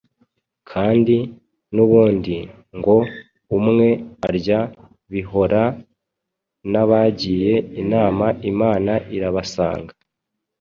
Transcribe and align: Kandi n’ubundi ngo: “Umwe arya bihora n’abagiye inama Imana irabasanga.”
Kandi 0.71 1.15
n’ubundi 1.75 2.37
ngo: 2.77 2.97
“Umwe 3.57 3.87
arya 4.27 4.61
bihora 5.11 5.63
n’abagiye 6.71 7.53
inama 7.81 8.25
Imana 8.51 8.93
irabasanga.” 9.15 9.93